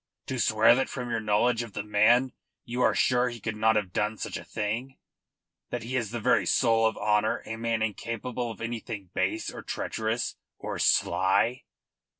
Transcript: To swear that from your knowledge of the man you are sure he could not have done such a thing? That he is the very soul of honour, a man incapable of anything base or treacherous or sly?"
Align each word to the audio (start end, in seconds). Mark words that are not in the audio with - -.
To 0.25 0.39
swear 0.39 0.73
that 0.73 0.89
from 0.89 1.11
your 1.11 1.19
knowledge 1.19 1.61
of 1.61 1.73
the 1.73 1.83
man 1.83 2.33
you 2.65 2.81
are 2.81 2.95
sure 2.95 3.29
he 3.29 3.39
could 3.39 3.55
not 3.55 3.75
have 3.75 3.93
done 3.93 4.17
such 4.17 4.35
a 4.35 4.43
thing? 4.43 4.97
That 5.69 5.83
he 5.83 5.95
is 5.95 6.09
the 6.09 6.19
very 6.19 6.47
soul 6.47 6.87
of 6.87 6.97
honour, 6.97 7.43
a 7.45 7.55
man 7.55 7.83
incapable 7.83 8.49
of 8.49 8.61
anything 8.61 9.11
base 9.13 9.51
or 9.53 9.61
treacherous 9.61 10.37
or 10.57 10.79
sly?" 10.79 11.65